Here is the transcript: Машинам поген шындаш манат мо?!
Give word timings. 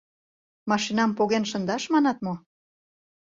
Машинам 0.71 1.11
поген 1.17 1.43
шындаш 1.51 1.83
манат 1.93 2.17
мо?! 2.25 2.33